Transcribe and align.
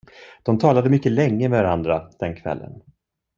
De 0.43 0.59
talade 0.59 0.89
mycket 0.89 1.11
länge 1.11 1.49
med 1.49 1.63
varandra 1.63 2.11
den 2.19 2.35
kvällen. 2.35 2.81